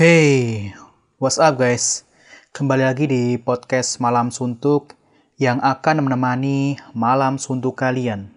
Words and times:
Hey, 0.00 0.72
what's 1.20 1.36
up 1.36 1.60
guys? 1.60 2.08
Kembali 2.56 2.88
lagi 2.88 3.04
di 3.04 3.36
podcast 3.36 4.00
Malam 4.00 4.32
Suntuk 4.32 4.96
yang 5.36 5.60
akan 5.60 6.08
menemani 6.08 6.80
malam 6.96 7.36
suntuk 7.36 7.76
kalian. 7.76 8.32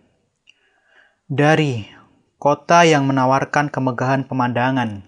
Dari 1.23 1.87
kota 2.35 2.83
yang 2.83 3.07
menawarkan 3.07 3.71
kemegahan 3.71 4.27
pemandangan 4.27 5.07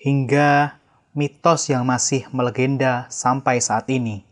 hingga 0.00 0.80
mitos 1.12 1.68
yang 1.68 1.84
masih 1.84 2.24
melegenda 2.32 3.04
sampai 3.12 3.60
saat 3.60 3.84
ini. 3.92 4.24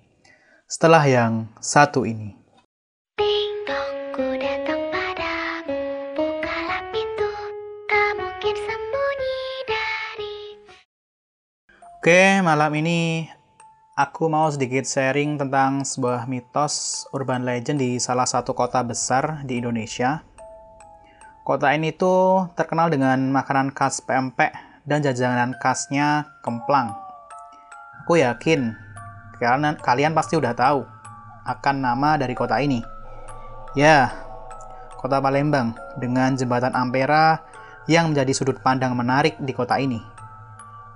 Setelah 0.65 1.05
yang 1.05 1.53
satu 1.61 2.09
ini. 2.09 2.41
Oke, 12.05 12.45
malam 12.45 12.69
ini 12.77 13.33
aku 13.97 14.29
mau 14.29 14.45
sedikit 14.53 14.85
sharing 14.85 15.41
tentang 15.41 15.89
sebuah 15.89 16.29
mitos 16.29 17.09
urban 17.17 17.49
legend 17.49 17.81
di 17.81 17.97
salah 17.97 18.29
satu 18.29 18.53
kota 18.53 18.85
besar 18.85 19.41
di 19.41 19.57
Indonesia. 19.57 20.21
Kota 21.49 21.73
ini 21.73 21.97
tuh 21.97 22.53
terkenal 22.61 22.93
dengan 22.93 23.33
makanan 23.33 23.73
khas 23.73 24.05
pempek 24.05 24.53
dan 24.85 25.01
jajanan 25.01 25.57
khasnya 25.57 26.29
kemplang. 26.45 26.93
Aku 28.05 28.21
yakin 28.21 28.77
kalian, 29.41 29.81
kalian 29.81 30.13
pasti 30.13 30.37
udah 30.37 30.53
tahu 30.53 30.85
akan 31.49 31.77
nama 31.81 32.21
dari 32.21 32.37
kota 32.37 32.61
ini. 32.61 32.85
Ya, 33.73 34.13
kota 35.01 35.25
Palembang 35.25 35.73
dengan 35.97 36.37
jembatan 36.37 36.77
Ampera 36.77 37.41
yang 37.89 38.13
menjadi 38.13 38.37
sudut 38.37 38.61
pandang 38.61 38.93
menarik 38.93 39.41
di 39.41 39.57
kota 39.57 39.81
ini. 39.81 40.05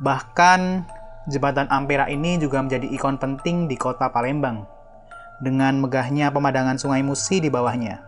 Bahkan 0.05 0.98
jembatan 1.29 1.69
Ampera 1.69 2.09
ini 2.09 2.41
juga 2.41 2.65
menjadi 2.65 2.89
ikon 2.89 3.21
penting 3.21 3.69
di 3.69 3.77
kota 3.77 4.09
Palembang 4.09 4.65
dengan 5.39 5.77
megahnya 5.79 6.33
pemandangan 6.33 6.81
Sungai 6.81 7.05
Musi 7.05 7.39
di 7.39 7.53
bawahnya. 7.53 8.01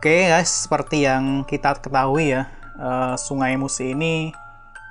Oke 0.00 0.28
guys, 0.28 0.68
seperti 0.68 1.04
yang 1.04 1.44
kita 1.44 1.76
ketahui 1.80 2.32
ya, 2.32 2.48
eh, 2.80 3.14
Sungai 3.20 3.54
Musi 3.60 3.92
ini 3.92 4.32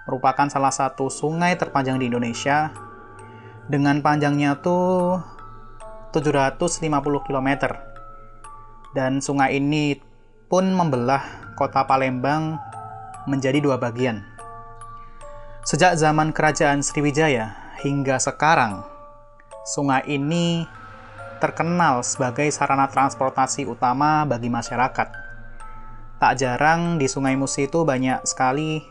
merupakan 0.06 0.48
salah 0.50 0.72
satu 0.72 1.10
sungai 1.10 1.58
terpanjang 1.58 1.98
di 2.00 2.12
Indonesia 2.12 2.70
dengan 3.68 4.04
panjangnya 4.04 4.60
tuh 4.62 5.22
750 6.14 7.26
km. 7.26 7.50
Dan 8.94 9.26
sungai 9.26 9.58
ini 9.58 9.98
pun 10.46 10.70
membelah 10.70 11.54
kota 11.58 11.82
Palembang 11.90 12.62
menjadi 13.26 13.58
dua 13.58 13.82
bagian. 13.82 14.33
Sejak 15.64 15.96
zaman 15.96 16.36
kerajaan 16.36 16.84
Sriwijaya 16.84 17.56
hingga 17.80 18.20
sekarang, 18.20 18.84
sungai 19.64 20.04
ini 20.12 20.68
terkenal 21.40 22.04
sebagai 22.04 22.52
sarana 22.52 22.92
transportasi 22.92 23.64
utama 23.64 24.28
bagi 24.28 24.52
masyarakat. 24.52 25.08
Tak 26.20 26.34
jarang 26.36 27.00
di 27.00 27.08
Sungai 27.08 27.40
Musi 27.40 27.72
itu 27.72 27.88
banyak 27.88 28.28
sekali 28.28 28.84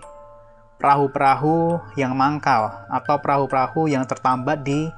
perahu-perahu 0.80 1.76
yang 2.00 2.16
mangkal 2.16 2.88
atau 2.88 3.20
perahu-perahu 3.20 3.92
yang 3.92 4.08
tertambat 4.08 4.64
di 4.64 4.88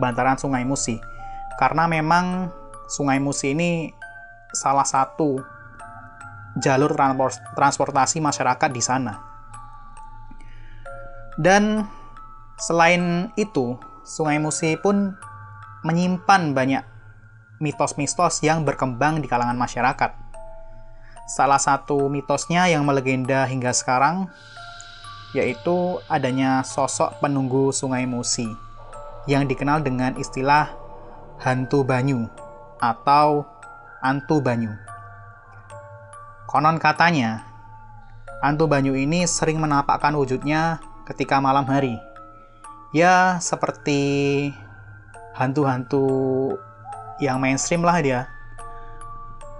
bantaran 0.00 0.40
Sungai 0.40 0.64
Musi. 0.64 0.96
Karena 1.60 1.84
memang 1.84 2.48
Sungai 2.88 3.20
Musi 3.20 3.52
ini 3.52 3.92
salah 4.56 4.88
satu 4.88 5.44
jalur 6.56 6.96
transportasi 7.52 8.16
masyarakat 8.16 8.72
di 8.72 8.80
sana. 8.80 9.27
Dan 11.38 11.86
selain 12.58 13.30
itu, 13.38 13.78
Sungai 14.02 14.42
Musi 14.42 14.74
pun 14.74 15.14
menyimpan 15.86 16.50
banyak 16.50 16.82
mitos-mitos 17.62 18.42
yang 18.42 18.66
berkembang 18.66 19.22
di 19.22 19.30
kalangan 19.30 19.54
masyarakat. 19.54 20.10
Salah 21.30 21.62
satu 21.62 22.10
mitosnya 22.10 22.66
yang 22.66 22.82
melegenda 22.82 23.46
hingga 23.46 23.70
sekarang 23.70 24.26
yaitu 25.36 26.00
adanya 26.08 26.64
sosok 26.64 27.20
penunggu 27.20 27.68
Sungai 27.68 28.08
Musi 28.08 28.48
yang 29.28 29.44
dikenal 29.44 29.84
dengan 29.84 30.16
istilah 30.16 30.72
hantu 31.36 31.84
banyu 31.84 32.26
atau 32.80 33.44
antu 34.00 34.40
banyu. 34.40 34.72
Konon 36.48 36.80
katanya, 36.80 37.44
hantu 38.40 38.64
banyu 38.64 38.96
ini 38.96 39.28
sering 39.28 39.60
menampakkan 39.60 40.16
wujudnya 40.16 40.80
ketika 41.08 41.40
malam 41.40 41.64
hari. 41.64 41.96
Ya, 42.92 43.40
seperti 43.40 44.00
hantu-hantu 45.32 46.04
yang 47.18 47.40
mainstream 47.40 47.80
lah 47.80 47.98
dia. 48.04 48.28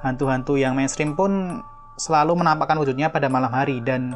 Hantu-hantu 0.04 0.60
yang 0.60 0.76
mainstream 0.76 1.16
pun 1.16 1.64
selalu 1.98 2.38
menampakkan 2.38 2.78
wujudnya 2.78 3.10
pada 3.10 3.26
malam 3.26 3.50
hari 3.50 3.82
dan 3.82 4.14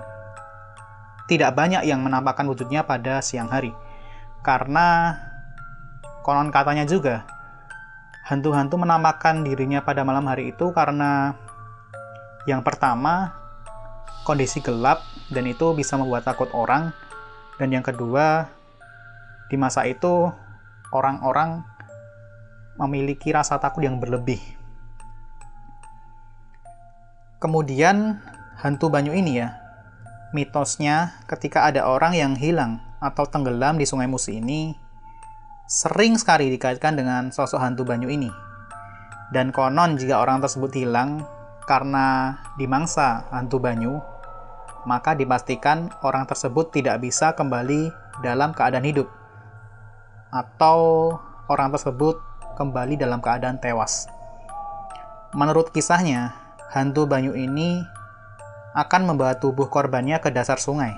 tidak 1.27 1.57
banyak 1.57 1.83
yang 1.89 2.05
menampakkan 2.05 2.47
wujudnya 2.47 2.87
pada 2.87 3.19
siang 3.25 3.51
hari. 3.51 3.75
Karena 4.47 5.17
konon 6.23 6.55
katanya 6.55 6.87
juga 6.87 7.27
hantu-hantu 8.23 8.79
menampakkan 8.79 9.43
dirinya 9.43 9.83
pada 9.83 10.07
malam 10.07 10.23
hari 10.31 10.55
itu 10.55 10.71
karena 10.71 11.35
yang 12.47 12.63
pertama 12.63 13.35
kondisi 14.23 14.63
gelap 14.63 15.03
dan 15.35 15.51
itu 15.51 15.75
bisa 15.75 15.99
membuat 15.99 16.23
takut 16.23 16.47
orang 16.55 16.95
dan 17.63 17.71
yang 17.71 17.87
kedua 17.87 18.51
di 19.47 19.55
masa 19.55 19.87
itu 19.87 20.35
orang-orang 20.91 21.63
memiliki 22.75 23.31
rasa 23.31 23.63
takut 23.63 23.87
yang 23.87 24.03
berlebih. 24.03 24.43
Kemudian 27.39 28.19
hantu 28.59 28.91
banyu 28.91 29.15
ini 29.15 29.47
ya, 29.47 29.63
mitosnya 30.35 31.23
ketika 31.31 31.63
ada 31.63 31.87
orang 31.87 32.19
yang 32.19 32.35
hilang 32.35 32.83
atau 32.99 33.31
tenggelam 33.31 33.79
di 33.79 33.87
sungai 33.87 34.11
Musi 34.11 34.43
ini 34.43 34.75
sering 35.71 36.19
sekali 36.19 36.51
dikaitkan 36.51 36.99
dengan 36.99 37.31
sosok 37.31 37.63
hantu 37.63 37.87
banyu 37.87 38.11
ini. 38.11 38.35
Dan 39.31 39.55
konon 39.55 39.95
jika 40.03 40.19
orang 40.19 40.43
tersebut 40.43 40.75
hilang 40.75 41.23
karena 41.71 42.43
dimangsa 42.59 43.31
hantu 43.31 43.63
banyu, 43.63 44.03
maka 44.85 45.15
dipastikan 45.15 45.91
orang 46.03 46.27
tersebut 46.27 46.75
tidak 46.75 47.03
bisa 47.03 47.35
kembali 47.35 47.91
dalam 48.21 48.51
keadaan 48.51 48.87
hidup 48.87 49.09
atau 50.33 51.13
orang 51.47 51.69
tersebut 51.71 52.19
kembali 52.57 52.97
dalam 52.97 53.21
keadaan 53.21 53.61
tewas. 53.61 54.09
Menurut 55.37 55.73
kisahnya, 55.73 56.37
hantu 56.73 57.05
banyu 57.05 57.37
ini 57.37 57.85
akan 58.73 59.13
membawa 59.13 59.37
tubuh 59.37 59.69
korbannya 59.69 60.17
ke 60.21 60.33
dasar 60.33 60.57
sungai. 60.57 60.97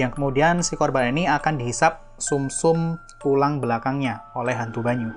Yang 0.00 0.16
kemudian 0.16 0.64
si 0.64 0.74
korban 0.74 1.12
ini 1.12 1.28
akan 1.28 1.60
dihisap 1.60 2.00
sumsum 2.16 2.98
-sum 2.98 3.04
tulang 3.20 3.60
belakangnya 3.60 4.24
oleh 4.36 4.52
hantu 4.52 4.84
banyu. 4.84 5.12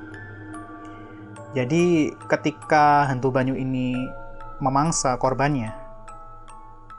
Jadi 1.55 2.15
ketika 2.31 3.07
hantu 3.07 3.31
banyu 3.31 3.55
ini 3.55 3.95
memangsa 4.63 5.15
korbannya, 5.19 5.86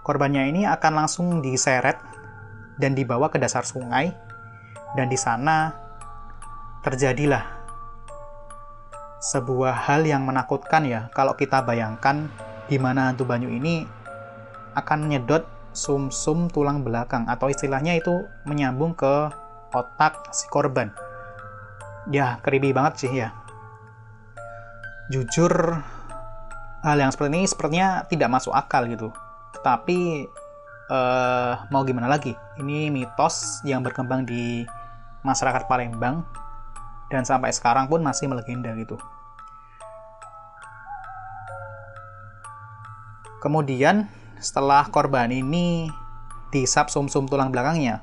korbannya 0.09 0.49
ini 0.49 0.65
akan 0.65 1.05
langsung 1.05 1.45
diseret 1.45 2.01
dan 2.81 2.97
dibawa 2.97 3.29
ke 3.29 3.37
dasar 3.37 3.69
sungai 3.69 4.17
dan 4.97 5.13
di 5.13 5.21
sana 5.21 5.77
terjadilah 6.81 7.45
sebuah 9.21 9.85
hal 9.85 10.09
yang 10.09 10.25
menakutkan 10.25 10.89
ya 10.89 11.13
kalau 11.13 11.37
kita 11.37 11.61
bayangkan 11.61 12.33
di 12.73 12.81
mana 12.81 13.13
hantu 13.13 13.29
banyu 13.29 13.53
ini 13.53 13.85
akan 14.73 15.05
menyedot 15.05 15.45
sumsum 15.77 16.49
-sum 16.49 16.55
tulang 16.57 16.81
belakang 16.81 17.29
atau 17.29 17.53
istilahnya 17.53 18.01
itu 18.01 18.25
menyambung 18.49 18.97
ke 18.97 19.29
otak 19.77 20.33
si 20.33 20.49
korban. 20.49 20.89
Ya, 22.09 22.41
creepy 22.41 22.73
banget 22.73 23.05
sih 23.05 23.13
ya. 23.13 23.37
Jujur 25.13 25.85
hal 26.81 26.97
yang 26.97 27.13
seperti 27.13 27.37
ini 27.37 27.45
sepertinya 27.45 28.09
tidak 28.09 28.33
masuk 28.33 28.57
akal 28.57 28.89
gitu. 28.89 29.13
Tapi 29.65 30.29
uh, 30.89 31.53
mau 31.69 31.85
gimana 31.85 32.09
lagi? 32.09 32.33
Ini 32.59 32.89
mitos 32.93 33.63
yang 33.63 33.85
berkembang 33.85 34.25
di 34.25 34.65
masyarakat 35.23 35.69
Palembang 35.69 36.25
dan 37.09 37.25
sampai 37.25 37.53
sekarang 37.53 37.89
pun 37.89 38.05
masih 38.05 38.29
melegenda 38.29 38.73
gitu. 38.77 38.97
Kemudian 43.39 44.11
setelah 44.43 44.87
korban 44.91 45.31
ini 45.31 45.87
disap 46.51 46.91
sumsum 46.91 47.27
-sum 47.27 47.31
tulang 47.31 47.55
belakangnya, 47.55 48.03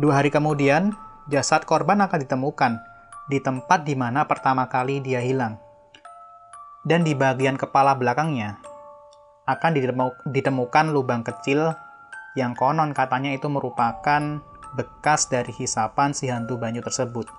dua 0.00 0.22
hari 0.22 0.32
kemudian 0.32 0.96
jasad 1.28 1.68
korban 1.68 2.00
akan 2.00 2.24
ditemukan 2.24 2.72
di 3.28 3.40
tempat 3.40 3.84
di 3.84 3.92
mana 3.96 4.24
pertama 4.24 4.68
kali 4.68 5.04
dia 5.04 5.20
hilang. 5.20 5.60
Dan 6.84 7.00
di 7.00 7.16
bagian 7.16 7.56
kepala 7.56 7.96
belakangnya 7.96 8.60
akan 9.44 9.70
ditemukan 10.24 10.86
lubang 10.92 11.20
kecil 11.20 11.76
yang 12.34 12.56
konon 12.56 12.96
katanya 12.96 13.30
itu 13.30 13.46
merupakan 13.46 14.40
bekas 14.74 15.30
dari 15.30 15.54
hisapan 15.54 16.16
si 16.16 16.26
hantu 16.32 16.58
banyu 16.58 16.82
tersebut. 16.82 17.30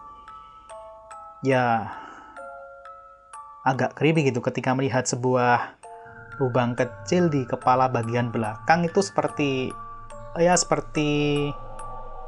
Ya, 1.44 1.92
agak 3.68 3.98
creepy 3.98 4.32
gitu 4.32 4.40
ketika 4.40 4.72
melihat 4.72 5.04
sebuah 5.10 5.76
lubang 6.40 6.78
kecil 6.78 7.28
di 7.28 7.44
kepala 7.44 7.90
bagian 7.92 8.30
belakang 8.30 8.86
itu 8.86 9.00
seperti 9.00 9.72
ya 10.36 10.54
seperti 10.56 11.50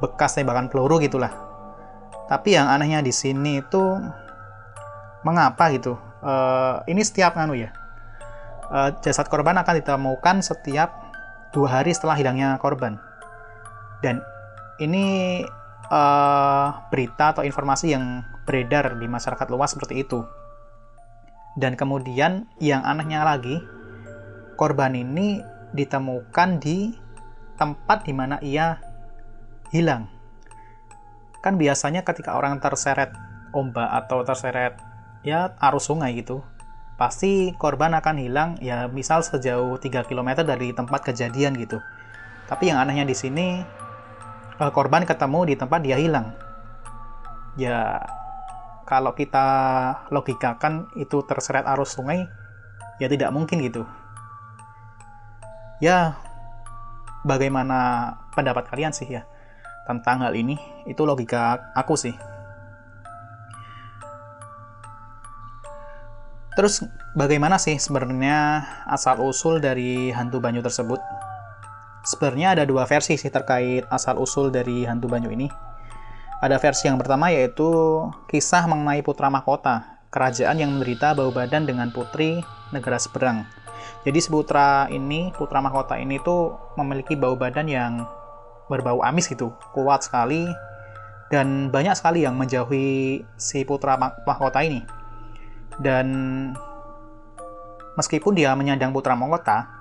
bekas 0.01 0.35
tembakan 0.35 0.67
peluru 0.67 0.99
gitulah. 0.99 1.31
Tapi 2.27 2.59
yang 2.59 2.67
anehnya 2.67 2.99
di 2.99 3.15
sini 3.15 3.63
itu 3.63 3.83
mengapa 5.23 5.71
gitu? 5.71 5.95
Uh, 6.19 6.83
ini 6.89 6.99
setiap 7.05 7.39
nganu 7.39 7.55
ya. 7.55 7.71
Uh, 8.67 8.91
jasad 8.99 9.31
korban 9.31 9.55
akan 9.55 9.79
ditemukan 9.79 10.43
setiap 10.43 10.91
dua 11.55 11.79
hari 11.79 11.95
setelah 11.95 12.19
hilangnya 12.19 12.59
korban. 12.59 12.99
Dan 14.03 14.19
ini 14.83 15.41
uh, 15.87 16.67
berita 16.91 17.31
atau 17.31 17.47
informasi 17.47 17.95
yang 17.95 18.27
beredar 18.43 18.99
di 18.99 19.07
masyarakat 19.07 19.47
luas 19.47 19.71
seperti 19.71 20.03
itu. 20.03 20.23
Dan 21.57 21.73
kemudian 21.73 22.45
yang 22.61 22.85
anehnya 22.85 23.25
lagi, 23.25 23.57
korban 24.59 24.93
ini 24.93 25.41
ditemukan 25.73 26.61
di 26.61 26.93
tempat 27.57 28.05
di 28.05 28.13
mana 28.13 28.37
ia 28.45 28.77
hilang. 29.73 30.05
Kan 31.41 31.57
biasanya 31.57 32.05
ketika 32.05 32.37
orang 32.37 32.61
terseret 32.61 33.09
ombak 33.55 33.89
atau 34.05 34.21
terseret 34.21 34.77
ya 35.25 35.57
arus 35.57 35.89
sungai 35.89 36.13
gitu, 36.13 36.45
pasti 36.97 37.53
korban 37.61 37.93
akan 37.93 38.15
hilang 38.17 38.49
ya 38.57 38.89
misal 38.89 39.21
sejauh 39.21 39.77
3 39.77 40.09
km 40.09 40.41
dari 40.41 40.73
tempat 40.73 41.05
kejadian 41.05 41.53
gitu. 41.55 41.77
Tapi 42.49 42.73
yang 42.73 42.81
anehnya 42.81 43.05
di 43.05 43.13
sini 43.13 43.61
eh, 44.57 44.71
korban 44.73 45.05
ketemu 45.05 45.53
di 45.53 45.55
tempat 45.55 45.79
dia 45.85 45.95
hilang. 46.01 46.33
Ya 47.53 48.01
kalau 48.89 49.13
kita 49.13 49.45
logikakan 50.09 50.89
itu 50.97 51.21
terseret 51.21 51.69
arus 51.69 51.93
sungai 51.93 52.25
ya 52.97 53.05
tidak 53.05 53.29
mungkin 53.29 53.61
gitu. 53.61 53.85
Ya 55.77 56.17
bagaimana 57.21 58.13
pendapat 58.33 58.73
kalian 58.73 58.89
sih 58.89 59.05
ya 59.05 59.29
tentang 59.85 60.25
hal 60.25 60.33
ini? 60.33 60.57
Itu 60.89 61.05
logika 61.05 61.73
aku 61.77 61.93
sih. 61.93 62.17
Terus 66.57 66.81
bagaimana 67.13 67.61
sih 67.61 67.77
sebenarnya 67.77 68.65
asal-usul 68.89 69.61
dari 69.61 70.09
hantu 70.09 70.41
banyu 70.41 70.65
tersebut? 70.65 70.97
Sebenarnya 72.01 72.57
ada 72.57 72.63
dua 72.65 72.89
versi 72.89 73.13
sih 73.13 73.29
terkait 73.29 73.85
asal-usul 73.93 74.49
dari 74.49 74.81
hantu 74.89 75.05
banyu 75.05 75.29
ini. 75.29 75.53
Ada 76.41 76.57
versi 76.57 76.89
yang 76.89 76.97
pertama 76.97 77.29
yaitu 77.29 77.69
kisah 78.25 78.65
mengenai 78.65 79.05
putra 79.05 79.29
mahkota, 79.29 80.01
kerajaan 80.09 80.57
yang 80.57 80.73
menderita 80.73 81.13
bau 81.13 81.29
badan 81.29 81.69
dengan 81.69 81.93
putri 81.93 82.41
negara 82.73 82.97
seberang. 82.97 83.45
Jadi 84.01 84.17
si 84.17 84.33
putra 84.33 84.89
ini, 84.89 85.29
putra 85.37 85.61
mahkota 85.61 85.93
ini 86.01 86.17
tuh 86.25 86.57
memiliki 86.73 87.13
bau 87.13 87.37
badan 87.37 87.69
yang 87.69 88.01
berbau 88.65 89.05
amis 89.05 89.29
gitu, 89.29 89.53
kuat 89.77 90.09
sekali 90.09 90.49
dan 91.29 91.69
banyak 91.69 91.93
sekali 91.93 92.25
yang 92.25 92.33
menjauhi 92.33 93.21
si 93.37 93.61
putra 93.61 93.93
mahkota 94.25 94.65
ini 94.65 94.96
dan 95.77 96.07
meskipun 97.97 98.33
dia 98.37 98.53
menyandang 98.53 98.93
putra 98.93 99.17
mahkota 99.17 99.77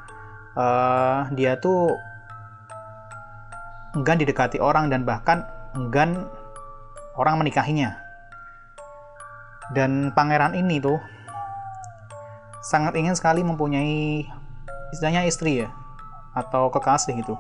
uh, 0.57 1.29
dia 1.37 1.57
tuh 1.61 1.93
enggan 3.97 4.21
didekati 4.21 4.61
orang 4.61 4.89
dan 4.93 5.05
bahkan 5.05 5.45
enggan 5.77 6.29
orang 7.17 7.41
menikahinya. 7.41 7.97
Dan 9.73 10.15
pangeran 10.15 10.55
ini 10.55 10.79
tuh 10.79 11.01
sangat 12.63 12.95
ingin 12.95 13.19
sekali 13.19 13.43
mempunyai 13.43 14.23
istilahnya 14.95 15.27
istri 15.27 15.65
ya 15.65 15.69
atau 16.37 16.69
kekasih 16.73 17.19
gitu. 17.19 17.35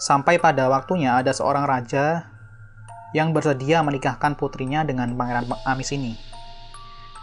Sampai 0.00 0.40
pada 0.40 0.68
waktunya 0.68 1.20
ada 1.20 1.30
seorang 1.32 1.64
raja 1.64 2.28
yang 3.16 3.32
bersedia 3.32 3.80
menikahkan 3.80 4.36
putrinya 4.36 4.84
dengan 4.84 5.12
pangeran 5.18 5.50
Amis 5.66 5.90
ini 5.92 6.29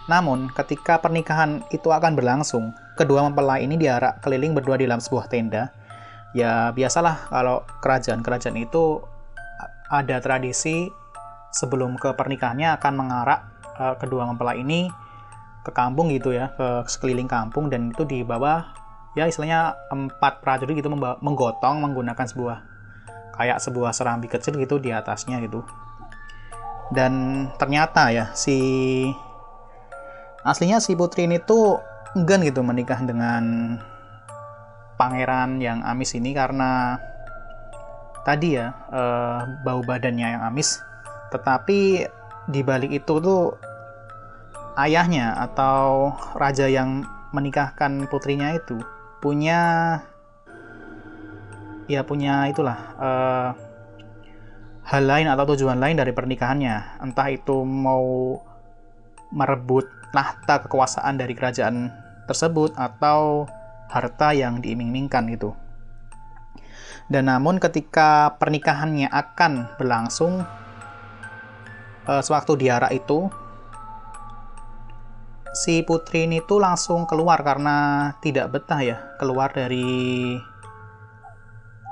namun, 0.07 0.47
ketika 0.55 1.03
pernikahan 1.03 1.67
itu 1.75 1.91
akan 1.91 2.15
berlangsung, 2.15 2.71
kedua 2.95 3.27
mempelai 3.27 3.67
ini 3.67 3.75
diarak 3.75 4.23
keliling 4.23 4.55
berdua 4.55 4.79
di 4.79 4.87
dalam 4.87 5.03
sebuah 5.03 5.27
tenda. 5.27 5.75
Ya, 6.31 6.71
biasalah 6.71 7.27
kalau 7.27 7.67
kerajaan-kerajaan 7.83 8.55
itu 8.55 9.03
ada 9.91 10.19
tradisi 10.23 10.87
sebelum 11.51 11.99
ke 11.99 12.15
pernikahannya 12.15 12.75
akan 12.79 12.93
mengarak 12.95 13.39
uh, 13.79 13.95
kedua 13.99 14.27
mempelai 14.27 14.63
ini 14.63 14.87
ke 15.67 15.71
kampung 15.75 16.07
gitu 16.15 16.31
ya, 16.31 16.55
ke 16.55 16.87
sekeliling 16.87 17.27
kampung 17.27 17.67
dan 17.67 17.91
itu 17.91 18.07
di 18.07 18.23
bawah 18.23 18.63
ya 19.19 19.27
istilahnya 19.27 19.75
empat 19.91 20.39
prajurit 20.39 20.79
gitu 20.79 20.87
menggotong 20.95 21.83
menggunakan 21.83 22.27
sebuah 22.27 22.63
kayak 23.35 23.59
sebuah 23.59 23.91
serambi 23.91 24.31
kecil 24.31 24.55
gitu 24.55 24.79
di 24.79 24.95
atasnya 24.95 25.43
gitu. 25.43 25.67
Dan 26.95 27.47
ternyata 27.59 28.07
ya 28.15 28.31
si 28.31 28.55
aslinya 30.45 30.77
si 30.81 30.93
putri 30.93 31.25
ini 31.25 31.41
tuh 31.41 31.81
enggan 32.17 32.41
gitu 32.45 32.65
menikah 32.65 33.01
dengan 33.01 33.77
pangeran 34.97 35.61
yang 35.61 35.85
amis 35.85 36.17
ini 36.17 36.33
karena 36.33 36.97
tadi 38.25 38.57
ya 38.57 38.73
uh, 38.91 39.63
bau 39.63 39.79
badannya 39.85 40.35
yang 40.35 40.43
amis. 40.43 40.81
Tetapi 41.31 41.79
di 42.49 42.61
balik 42.65 42.91
itu 42.91 43.13
tuh 43.21 43.55
ayahnya 44.75 45.37
atau 45.47 46.11
raja 46.35 46.67
yang 46.67 47.05
menikahkan 47.31 48.07
putrinya 48.07 48.55
itu 48.55 48.79
punya 49.19 49.99
ya 51.87 52.03
punya 52.03 52.51
itulah 52.51 52.79
uh, 52.99 53.49
hal 54.87 55.03
lain 55.03 55.27
atau 55.27 55.55
tujuan 55.55 55.79
lain 55.79 55.99
dari 55.99 56.11
pernikahannya. 56.11 57.03
Entah 57.03 57.27
itu 57.31 57.63
mau 57.63 58.39
merebut 59.31 59.96
tahta 60.11 60.63
kekuasaan 60.67 61.19
dari 61.19 61.33
kerajaan 61.35 61.91
tersebut 62.27 62.75
atau 62.75 63.47
harta 63.87 64.35
yang 64.35 64.59
diiming-imingkan 64.59 65.31
itu. 65.31 65.55
Dan 67.07 67.31
namun 67.31 67.55
ketika 67.57 68.35
pernikahannya 68.35 69.07
akan 69.07 69.79
berlangsung 69.79 70.43
uh, 72.03 72.21
sewaktu 72.23 72.67
diarak 72.67 72.91
itu 72.91 73.31
si 75.55 75.81
putri 75.87 76.27
ini 76.27 76.43
tuh 76.43 76.59
langsung 76.59 77.07
keluar 77.07 77.39
karena 77.41 78.11
tidak 78.19 78.51
betah 78.53 78.81
ya 78.83 78.97
keluar 79.17 79.49
dari 79.55 80.35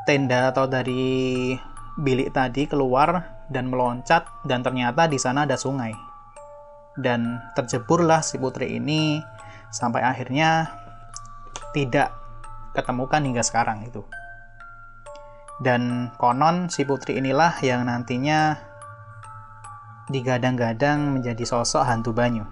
tenda 0.05 0.53
atau 0.53 0.69
dari 0.69 1.55
bilik 1.97 2.29
tadi 2.35 2.69
keluar 2.69 3.41
dan 3.49 3.71
meloncat 3.71 4.27
dan 4.45 4.61
ternyata 4.61 5.09
di 5.09 5.17
sana 5.17 5.49
ada 5.49 5.57
sungai 5.57 6.04
dan 6.95 7.43
terjeburlah 7.55 8.23
si 8.23 8.39
putri 8.39 8.79
ini 8.79 9.19
sampai 9.71 10.03
akhirnya 10.03 10.71
tidak 11.75 12.15
ketemukan 12.71 13.23
hingga 13.23 13.43
sekarang 13.43 13.83
itu. 13.87 14.03
Dan 15.59 16.11
konon 16.19 16.67
si 16.67 16.83
putri 16.83 17.19
inilah 17.19 17.55
yang 17.63 17.87
nantinya 17.87 18.59
digadang-gadang 20.11 21.15
menjadi 21.15 21.43
sosok 21.47 21.87
hantu 21.87 22.11
banyu. 22.11 22.43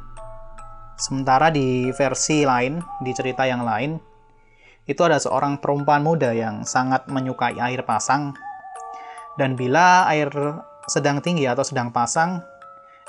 Sementara 0.95 1.51
di 1.51 1.91
versi 1.91 2.47
lain, 2.47 2.79
di 3.03 3.11
cerita 3.11 3.43
yang 3.43 3.67
lain, 3.67 3.99
itu 4.87 4.99
ada 5.03 5.19
seorang 5.19 5.59
perempuan 5.59 6.03
muda 6.03 6.31
yang 6.31 6.63
sangat 6.63 7.07
menyukai 7.11 7.59
air 7.59 7.83
pasang. 7.83 8.35
Dan 9.35 9.57
bila 9.59 10.07
air 10.07 10.29
sedang 10.87 11.19
tinggi 11.19 11.47
atau 11.47 11.65
sedang 11.65 11.91
pasang, 11.91 12.43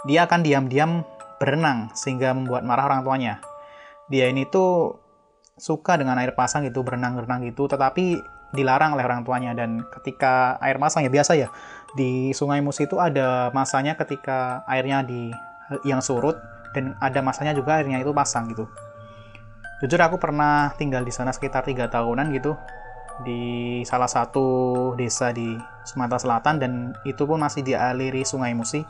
dia 0.08 0.26
akan 0.26 0.40
diam-diam 0.42 1.06
berenang 1.44 1.92
sehingga 1.92 2.32
membuat 2.32 2.64
marah 2.64 2.88
orang 2.88 3.04
tuanya. 3.04 3.44
Dia 4.08 4.32
ini 4.32 4.48
tuh 4.48 4.96
suka 5.60 6.00
dengan 6.00 6.16
air 6.16 6.32
pasang 6.32 6.64
gitu, 6.64 6.80
berenang-berenang 6.80 7.44
gitu, 7.44 7.68
tetapi 7.68 8.16
dilarang 8.56 8.96
oleh 8.96 9.04
orang 9.04 9.26
tuanya 9.26 9.52
dan 9.52 9.84
ketika 10.00 10.56
air 10.62 10.80
pasang 10.80 11.04
ya 11.04 11.10
biasa 11.10 11.32
ya 11.34 11.50
di 11.98 12.30
Sungai 12.32 12.62
Musi 12.62 12.86
itu 12.86 13.02
ada 13.02 13.50
masanya 13.50 13.98
ketika 13.98 14.62
airnya 14.70 15.02
di 15.02 15.34
yang 15.82 15.98
surut 15.98 16.38
dan 16.70 16.94
ada 17.02 17.18
masanya 17.20 17.52
juga 17.52 17.82
airnya 17.82 17.98
itu 17.98 18.14
pasang 18.14 18.48
gitu. 18.54 18.70
Jujur 19.82 19.98
aku 20.00 20.16
pernah 20.22 20.70
tinggal 20.78 21.02
di 21.02 21.10
sana 21.10 21.34
sekitar 21.34 21.66
tiga 21.66 21.90
tahunan 21.90 22.30
gitu 22.32 22.54
di 23.26 23.82
salah 23.86 24.10
satu 24.10 24.90
desa 24.98 25.30
di 25.30 25.54
Sumatera 25.86 26.18
Selatan 26.18 26.54
dan 26.58 26.72
itu 27.06 27.26
pun 27.26 27.38
masih 27.38 27.62
dialiri 27.62 28.26
Sungai 28.26 28.54
Musi 28.54 28.82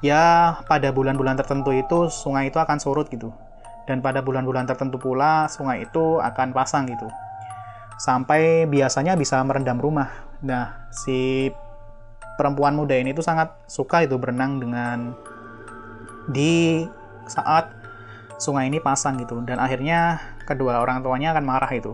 ya 0.00 0.56
pada 0.66 0.90
bulan-bulan 0.90 1.38
tertentu 1.38 1.70
itu 1.70 2.08
sungai 2.10 2.48
itu 2.48 2.58
akan 2.58 2.78
surut 2.80 3.06
gitu. 3.12 3.30
Dan 3.84 4.00
pada 4.00 4.24
bulan-bulan 4.24 4.64
tertentu 4.64 4.96
pula 4.96 5.44
sungai 5.52 5.84
itu 5.84 6.18
akan 6.18 6.56
pasang 6.56 6.88
gitu. 6.88 7.06
Sampai 8.00 8.64
biasanya 8.64 9.14
bisa 9.14 9.38
merendam 9.44 9.76
rumah. 9.76 10.08
Nah, 10.40 10.88
si 10.90 11.52
perempuan 12.40 12.74
muda 12.74 12.96
ini 12.96 13.12
tuh 13.12 13.22
sangat 13.22 13.52
suka 13.68 14.02
itu 14.02 14.16
berenang 14.16 14.58
dengan 14.58 15.12
di 16.26 16.82
saat 17.28 17.68
sungai 18.40 18.72
ini 18.72 18.80
pasang 18.80 19.20
gitu. 19.20 19.36
Dan 19.44 19.60
akhirnya 19.60 20.18
kedua 20.48 20.80
orang 20.80 21.04
tuanya 21.04 21.36
akan 21.36 21.44
marah 21.44 21.70
itu. 21.70 21.92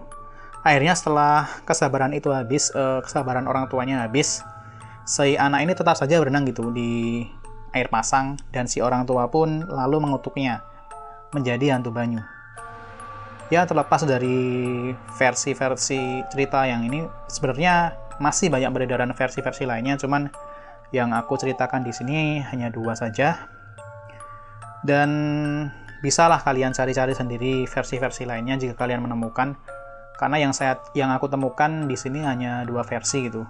Akhirnya 0.63 0.95
setelah 0.95 1.49
kesabaran 1.67 2.13
itu 2.15 2.31
habis 2.31 2.71
eh, 2.71 3.01
kesabaran 3.03 3.49
orang 3.49 3.67
tuanya 3.67 4.05
habis 4.05 4.45
si 5.09 5.35
anak 5.35 5.65
ini 5.65 5.73
tetap 5.75 5.97
saja 5.97 6.21
berenang 6.21 6.47
gitu 6.47 6.71
di 6.71 7.25
air 7.75 7.89
pasang 7.89 8.39
dan 8.51 8.67
si 8.67 8.83
orang 8.83 9.07
tua 9.07 9.31
pun 9.31 9.65
lalu 9.67 10.03
mengutuknya 10.03 10.63
menjadi 11.31 11.79
hantu 11.79 11.95
banyu. 11.95 12.23
Ya 13.51 13.67
terlepas 13.67 14.07
dari 14.07 14.95
versi-versi 15.19 16.23
cerita 16.31 16.63
yang 16.67 16.87
ini 16.87 17.03
sebenarnya 17.27 17.99
masih 18.23 18.47
banyak 18.53 18.71
beredaran 18.71 19.11
versi-versi 19.11 19.67
lainnya 19.67 19.99
cuman 19.99 20.31
yang 20.95 21.15
aku 21.15 21.39
ceritakan 21.39 21.83
di 21.83 21.91
sini 21.95 22.43
hanya 22.47 22.71
dua 22.71 22.95
saja. 22.95 23.51
Dan 24.81 25.11
bisalah 26.01 26.41
kalian 26.41 26.73
cari-cari 26.73 27.13
sendiri 27.13 27.69
versi-versi 27.69 28.25
lainnya 28.25 28.57
jika 28.57 28.75
kalian 28.79 29.05
menemukan 29.05 29.59
karena 30.17 30.37
yang 30.37 30.53
saya 30.53 30.81
yang 30.97 31.13
aku 31.13 31.29
temukan 31.29 31.89
di 31.89 31.97
sini 31.97 32.25
hanya 32.25 32.65
dua 32.65 32.85
versi 32.85 33.29
gitu 33.29 33.45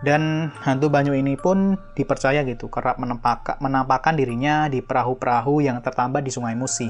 dan 0.00 0.48
hantu 0.64 0.88
banyu 0.88 1.12
ini 1.12 1.36
pun 1.36 1.76
dipercaya 1.92 2.40
gitu 2.48 2.72
kerap 2.72 2.96
menampak, 2.96 3.60
menampakkan 3.60 4.16
dirinya 4.16 4.64
di 4.72 4.80
perahu-perahu 4.80 5.60
yang 5.60 5.76
tertambat 5.84 6.24
di 6.24 6.32
Sungai 6.32 6.56
Musi. 6.56 6.88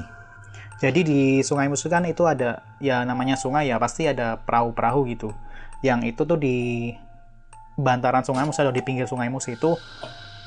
Jadi 0.79 1.03
di 1.03 1.21
Sungai 1.43 1.67
Musi 1.67 1.91
kan 1.91 2.07
itu 2.07 2.23
ada 2.23 2.63
ya 2.79 3.03
namanya 3.03 3.35
sungai 3.35 3.67
ya 3.67 3.77
pasti 3.77 4.07
ada 4.07 4.39
perahu-perahu 4.39 4.99
gitu. 5.11 5.29
Yang 5.83 6.15
itu 6.15 6.21
tuh 6.23 6.39
di 6.39 6.57
bantaran 7.75 8.23
Sungai 8.23 8.47
Musi 8.47 8.63
atau 8.63 8.71
di 8.71 8.81
pinggir 8.81 9.05
Sungai 9.05 9.27
Musi 9.27 9.59
itu 9.59 9.75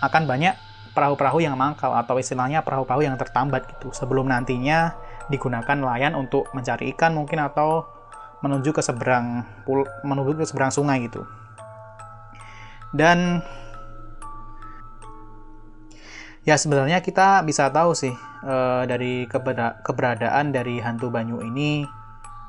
akan 0.01 0.25
banyak 0.25 0.57
perahu-perahu 0.97 1.45
yang 1.45 1.59
mangkal 1.61 1.93
atau 1.93 2.17
istilahnya 2.17 2.65
perahu-perahu 2.65 3.05
yang 3.05 3.21
tertambat 3.21 3.69
gitu 3.77 3.93
sebelum 3.93 4.31
nantinya 4.31 4.97
digunakan 5.29 5.77
nelayan 5.77 6.17
untuk 6.17 6.49
mencari 6.57 6.97
ikan 6.97 7.13
mungkin 7.13 7.45
atau 7.45 7.85
menuju 8.41 8.77
ke 8.77 8.83
seberang 8.85 9.43
menuju 10.05 10.37
ke 10.39 10.45
seberang 10.47 10.71
sungai 10.71 11.09
gitu 11.09 11.25
dan 12.95 13.43
ya 16.47 16.55
sebenarnya 16.55 17.03
kita 17.03 17.43
bisa 17.43 17.69
tahu 17.75 17.93
sih 17.93 18.15
e, 18.47 18.57
dari 18.87 19.27
keberadaan 19.83 20.55
dari 20.55 20.79
hantu 20.79 21.11
banyu 21.11 21.43
ini 21.43 21.83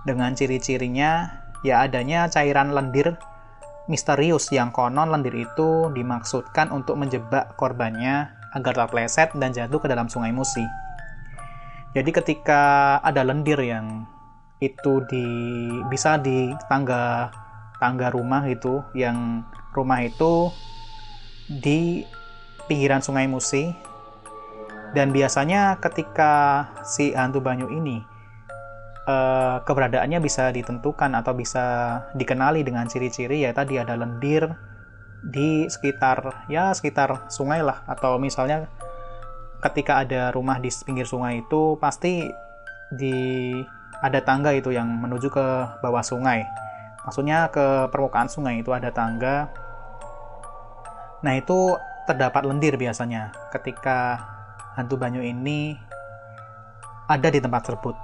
dengan 0.06 0.38
ciri-cirinya 0.38 1.42
ya 1.66 1.82
adanya 1.82 2.30
cairan 2.30 2.78
lendir 2.78 3.18
misterius 3.90 4.54
yang 4.54 4.70
konon 4.70 5.10
lendir 5.10 5.34
itu 5.34 5.90
dimaksudkan 5.94 6.70
untuk 6.70 6.98
menjebak 7.02 7.58
korbannya 7.58 8.30
agar 8.54 8.74
terpleset 8.86 9.34
dan 9.36 9.52
jatuh 9.52 9.84
ke 9.84 9.88
dalam 9.92 10.08
sungai 10.08 10.32
Musi. 10.32 10.64
Jadi 11.92 12.12
ketika 12.12 12.98
ada 13.04 13.24
lendir 13.24 13.60
yang 13.60 14.08
itu 14.64 15.04
di 15.12 15.28
bisa 15.92 16.16
di 16.16 16.52
tangga 16.72 17.30
tangga 17.78 18.08
rumah 18.12 18.48
itu 18.48 18.80
yang 18.96 19.44
rumah 19.76 20.00
itu 20.02 20.50
di 21.52 22.08
pinggiran 22.66 23.04
sungai 23.04 23.28
Musi. 23.28 23.76
Dan 24.96 25.12
biasanya 25.12 25.76
ketika 25.84 26.66
si 26.88 27.12
hantu 27.12 27.44
banyu 27.44 27.68
ini 27.68 28.00
uh, 29.04 29.60
keberadaannya 29.68 30.24
bisa 30.24 30.56
ditentukan 30.56 31.12
atau 31.20 31.36
bisa 31.36 32.00
dikenali 32.16 32.64
dengan 32.64 32.88
ciri-ciri 32.88 33.44
ya 33.44 33.52
tadi 33.52 33.76
ada 33.76 34.00
lendir 34.00 34.56
di 35.20 35.68
sekitar 35.68 36.48
ya 36.48 36.72
sekitar 36.72 37.28
sungai 37.28 37.60
lah. 37.60 37.84
Atau 37.92 38.16
misalnya 38.24 38.72
ketika 39.60 40.06
ada 40.06 40.32
rumah 40.32 40.64
di 40.64 40.72
pinggir 40.72 41.10
sungai 41.10 41.44
itu 41.44 41.76
pasti 41.82 42.32
di 42.94 43.52
ada 44.00 44.22
tangga 44.22 44.54
itu 44.54 44.72
yang 44.72 44.88
menuju 44.88 45.28
ke 45.28 45.46
bawah 45.82 46.06
sungai. 46.06 46.46
Maksudnya 47.04 47.50
ke 47.54 47.90
permukaan 47.94 48.30
sungai 48.30 48.62
itu 48.62 48.74
ada 48.74 48.90
tangga 48.90 49.50
nah 51.26 51.34
itu 51.34 51.74
terdapat 52.06 52.46
lendir 52.46 52.78
biasanya 52.78 53.34
ketika 53.50 54.22
hantu 54.78 55.02
banyu 55.02 55.26
ini 55.26 55.74
ada 57.10 57.34
di 57.34 57.42
tempat 57.42 57.66
tersebut 57.66 57.98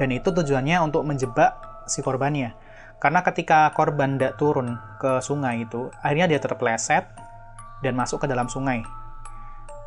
dan 0.00 0.12
itu 0.16 0.32
tujuannya 0.32 0.80
untuk 0.80 1.04
menjebak 1.04 1.60
si 1.84 2.00
korbannya. 2.00 2.56
Karena 2.96 3.20
ketika 3.20 3.68
korban 3.76 4.16
tidak 4.16 4.40
turun 4.40 4.80
ke 4.96 5.20
sungai 5.20 5.68
itu, 5.68 5.92
akhirnya 6.00 6.36
dia 6.36 6.40
terpleset 6.40 7.04
dan 7.84 7.92
masuk 8.00 8.24
ke 8.24 8.26
dalam 8.28 8.48
sungai. 8.48 8.80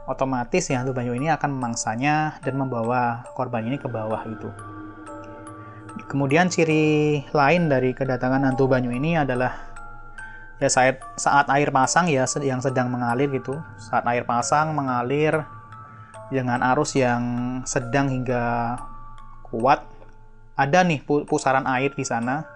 Otomatis 0.06 0.70
ya 0.70 0.86
hantu 0.86 0.94
banyu 0.94 1.18
ini 1.18 1.34
akan 1.34 1.58
memangsanya 1.58 2.38
dan 2.46 2.60
membawa 2.62 3.26
korban 3.34 3.66
ini 3.66 3.82
ke 3.82 3.90
bawah 3.90 4.22
itu. 4.30 4.54
Kemudian 6.10 6.50
ciri 6.50 7.26
lain 7.34 7.70
dari 7.70 7.98
kedatangan 7.98 8.46
hantu 8.54 8.70
banyu 8.70 8.94
ini 8.94 9.18
adalah 9.18 9.73
ya 10.64 10.72
saat 10.72 11.04
saat 11.20 11.52
air 11.52 11.76
pasang 11.76 12.08
ya 12.08 12.24
yang 12.40 12.64
sedang 12.64 12.88
mengalir 12.88 13.28
gitu. 13.36 13.60
Saat 13.76 14.08
air 14.08 14.24
pasang 14.24 14.72
mengalir 14.72 15.44
dengan 16.32 16.64
arus 16.72 16.96
yang 16.96 17.22
sedang 17.68 18.08
hingga 18.08 18.80
kuat 19.44 19.84
ada 20.56 20.88
nih 20.88 21.04
pusaran 21.04 21.68
air 21.68 21.92
di 21.92 22.08
sana 22.08 22.48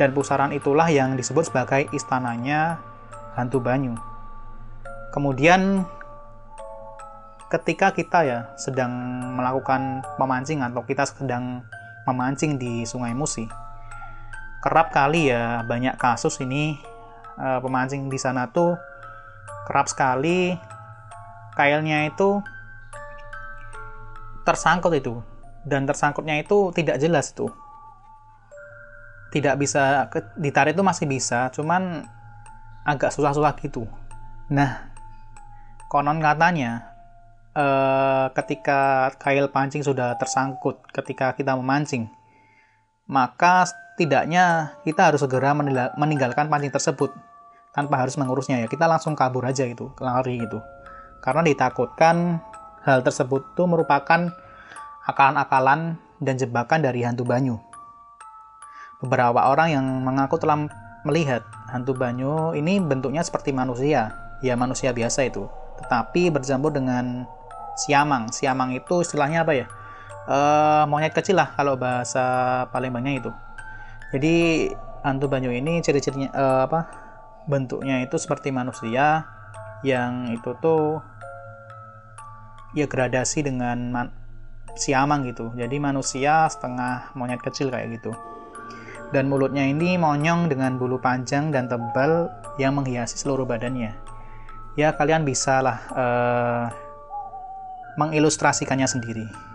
dan 0.00 0.16
pusaran 0.16 0.56
itulah 0.56 0.88
yang 0.88 1.12
disebut 1.12 1.52
sebagai 1.52 1.92
istananya 1.92 2.80
hantu 3.36 3.60
banyu. 3.60 3.92
Kemudian 5.12 5.84
ketika 7.52 7.92
kita 7.92 8.18
ya 8.24 8.40
sedang 8.56 8.92
melakukan 9.36 10.00
memancing 10.16 10.64
atau 10.64 10.80
kita 10.88 11.04
sedang 11.04 11.60
memancing 12.08 12.56
di 12.56 12.88
Sungai 12.88 13.12
Musi, 13.12 13.44
kerap 14.64 14.88
kali 14.88 15.28
ya 15.28 15.60
banyak 15.68 16.00
kasus 16.00 16.40
ini 16.40 16.95
uh, 17.38 17.60
pemancing 17.60 18.08
di 18.08 18.18
sana 18.20 18.48
tuh 18.50 18.76
kerap 19.68 19.86
sekali. 19.88 20.56
Kailnya 21.56 22.08
itu 22.08 22.44
tersangkut 24.44 24.92
itu. 24.92 25.14
Dan 25.64 25.88
tersangkutnya 25.88 26.38
itu 26.38 26.70
tidak 26.76 27.00
jelas 27.00 27.32
tuh. 27.32 27.50
Tidak 29.32 29.56
bisa 29.58 30.06
ditarik 30.38 30.76
itu 30.76 30.84
masih 30.84 31.08
bisa 31.08 31.50
cuman 31.50 32.06
agak 32.86 33.10
susah-susah 33.10 33.56
gitu. 33.58 33.88
Nah 34.52 34.94
konon 35.90 36.22
katanya 36.22 36.94
eh, 37.56 38.26
ketika 38.36 39.10
kail 39.18 39.50
pancing 39.50 39.82
sudah 39.82 40.14
tersangkut 40.20 40.78
ketika 40.94 41.34
kita 41.34 41.58
memancing 41.58 42.10
maka 43.06 43.66
setidaknya 43.66 44.76
kita 44.82 45.10
harus 45.10 45.22
segera 45.22 45.54
meninggalkan 45.94 46.50
pancing 46.50 46.74
tersebut 46.74 47.14
tanpa 47.70 48.02
harus 48.02 48.18
mengurusnya 48.18 48.62
ya 48.62 48.66
kita 48.66 48.86
langsung 48.90 49.14
kabur 49.14 49.46
aja 49.46 49.66
gitu 49.66 49.94
lari 50.02 50.42
gitu 50.42 50.58
karena 51.22 51.42
ditakutkan 51.46 52.42
hal 52.86 53.02
tersebut 53.02 53.58
tuh 53.58 53.66
merupakan 53.66 54.30
akalan-akalan 55.06 55.98
dan 56.22 56.34
jebakan 56.38 56.80
dari 56.82 57.02
hantu 57.02 57.26
banyu. 57.26 57.56
Beberapa 59.02 59.50
orang 59.50 59.68
yang 59.74 59.86
mengaku 60.02 60.40
telah 60.40 60.66
melihat 61.04 61.44
hantu 61.68 61.92
banyu 61.92 62.56
ini 62.56 62.80
bentuknya 62.82 63.20
seperti 63.26 63.52
manusia, 63.52 64.14
ya 64.40 64.54
manusia 64.54 64.90
biasa 64.90 65.28
itu, 65.28 65.44
tetapi 65.82 66.32
bercampur 66.32 66.72
dengan 66.72 67.28
siamang. 67.76 68.32
Siamang 68.32 68.72
itu 68.72 69.04
istilahnya 69.04 69.44
apa 69.44 69.52
ya? 69.52 69.66
E, 70.26 70.38
monyet 70.90 71.14
kecil 71.14 71.38
lah 71.38 71.54
kalau 71.54 71.78
bahasa 71.78 72.66
paling 72.74 72.90
banyak 72.90 73.22
itu. 73.22 73.30
Jadi 74.10 74.34
hantu 75.06 75.26
banyu 75.30 75.54
ini 75.54 75.78
ciri-cirinya 75.80 76.30
e, 76.34 76.44
apa? 76.66 76.80
Bentuknya 77.46 78.02
itu 78.02 78.18
seperti 78.18 78.50
manusia 78.50 79.26
yang 79.86 80.34
itu 80.34 80.50
tuh 80.58 80.98
ya 82.74 82.90
gradasi 82.90 83.46
dengan 83.46 83.94
siamang 84.76 85.24
gitu. 85.30 85.54
Jadi 85.56 85.78
manusia 85.80 86.50
setengah 86.50 87.14
monyet 87.16 87.40
kecil 87.40 87.72
kayak 87.72 88.02
gitu. 88.02 88.12
Dan 89.14 89.30
mulutnya 89.30 89.62
ini 89.62 89.94
monyong 89.94 90.50
dengan 90.50 90.76
bulu 90.76 90.98
panjang 90.98 91.54
dan 91.54 91.70
tebal 91.70 92.26
yang 92.58 92.74
menghiasi 92.74 93.14
seluruh 93.16 93.46
badannya. 93.46 93.94
Ya 94.74 94.92
kalian 94.92 95.24
bisa 95.24 95.62
lah 95.62 95.78
uh, 95.94 96.66
mengilustrasikannya 97.96 98.84
sendiri. 98.84 99.45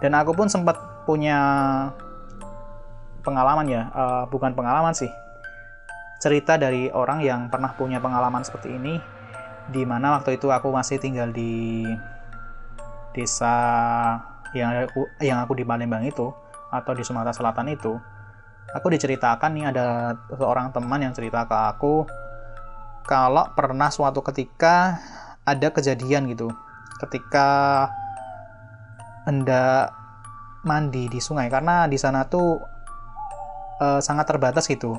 Dan 0.00 0.16
aku 0.16 0.32
pun 0.32 0.48
sempat 0.48 0.76
punya 1.04 1.38
pengalaman 3.20 3.68
ya, 3.68 3.92
uh, 3.92 4.24
bukan 4.32 4.56
pengalaman 4.56 4.96
sih. 4.96 5.08
Cerita 6.20 6.56
dari 6.56 6.88
orang 6.92 7.24
yang 7.24 7.48
pernah 7.48 7.72
punya 7.76 8.00
pengalaman 8.00 8.44
seperti 8.44 8.76
ini, 8.76 9.00
di 9.68 9.84
mana 9.84 10.20
waktu 10.20 10.40
itu 10.40 10.48
aku 10.48 10.72
masih 10.72 10.96
tinggal 11.00 11.28
di 11.32 11.84
desa 13.14 13.54
yang 14.54 14.86
aku 14.86 15.06
yang 15.22 15.38
aku 15.42 15.54
di 15.54 15.64
Palembang 15.66 16.02
itu 16.06 16.30
atau 16.70 16.92
di 16.94 17.02
Sumatera 17.02 17.34
Selatan 17.34 17.70
itu 17.70 17.98
aku 18.70 18.86
diceritakan 18.90 19.50
nih 19.54 19.64
ada 19.74 20.14
seorang 20.30 20.70
teman 20.70 21.02
yang 21.02 21.14
cerita 21.14 21.46
ke 21.46 21.56
aku 21.74 22.06
kalau 23.06 23.50
pernah 23.58 23.90
suatu 23.90 24.22
ketika 24.22 24.98
ada 25.42 25.70
kejadian 25.74 26.30
gitu 26.30 26.50
ketika 27.02 27.88
hendak 29.24 29.92
mandi 30.64 31.08
di 31.08 31.20
sungai. 31.20 31.48
Karena 31.48 31.88
di 31.88 31.96
sana 31.96 32.28
tuh 32.28 32.60
uh, 33.80 34.00
sangat 34.00 34.28
terbatas 34.28 34.68
gitu. 34.68 34.96